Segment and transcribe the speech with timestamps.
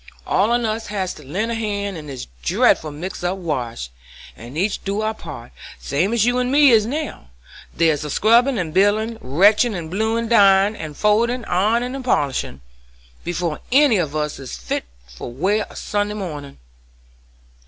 [0.25, 3.91] All on us has to lend a hand in this dreadful mixed up wash,
[4.35, 7.29] and each do our part, same as you and me is now.
[7.71, 12.61] There's scrubbin' and bilin', wrenchin' and bluein', dryin' and foldin', ironin' and polishin',
[13.23, 16.57] before any of us is fit for wear a Sunday mornin'."